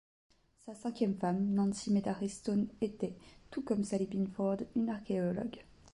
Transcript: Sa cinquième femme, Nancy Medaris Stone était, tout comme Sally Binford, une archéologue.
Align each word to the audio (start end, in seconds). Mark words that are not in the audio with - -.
Sa 0.65 0.73
cinquième 0.73 1.15
femme, 1.15 1.53
Nancy 1.53 1.93
Medaris 1.93 2.29
Stone 2.29 2.67
était, 2.81 3.13
tout 3.51 3.61
comme 3.61 3.83
Sally 3.83 4.07
Binford, 4.07 4.57
une 4.75 4.89
archéologue. 4.89 5.63